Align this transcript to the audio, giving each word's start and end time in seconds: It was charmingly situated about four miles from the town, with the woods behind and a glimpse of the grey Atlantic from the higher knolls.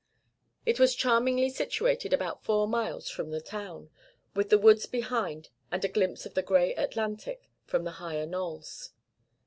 It 0.65 0.79
was 0.79 0.95
charmingly 0.95 1.51
situated 1.51 2.11
about 2.11 2.43
four 2.43 2.67
miles 2.67 3.07
from 3.07 3.29
the 3.29 3.39
town, 3.39 3.91
with 4.33 4.49
the 4.49 4.57
woods 4.57 4.87
behind 4.87 5.49
and 5.71 5.85
a 5.85 5.87
glimpse 5.87 6.25
of 6.25 6.33
the 6.33 6.41
grey 6.41 6.73
Atlantic 6.73 7.51
from 7.67 7.83
the 7.83 7.91
higher 8.01 8.25
knolls. 8.25 8.93